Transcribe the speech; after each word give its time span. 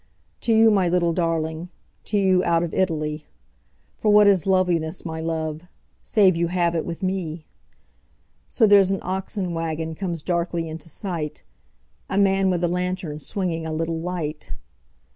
To 0.39 0.51
you, 0.51 0.71
my 0.71 0.89
little 0.89 1.13
darling, 1.13 1.69
To 2.05 2.17
you, 2.17 2.43
out 2.43 2.63
of 2.63 2.73
Italy.For 2.73 4.09
what 4.11 4.25
is 4.25 4.47
loveliness, 4.47 5.05
my 5.05 5.19
love, 5.21 5.61
Save 6.01 6.35
you 6.35 6.47
have 6.47 6.73
it 6.73 6.87
with 6.87 7.03
me! 7.03 7.45
So, 8.49 8.65
there's 8.65 8.89
an 8.89 8.97
oxen 9.03 9.51
wagonComes 9.53 10.25
darkly 10.25 10.67
into 10.67 10.89
sight:A 10.89 12.17
man 12.17 12.49
with 12.49 12.63
a 12.63 12.67
lantern, 12.67 13.19
swingingA 13.19 13.71
little 13.71 13.99
light. 13.99 14.51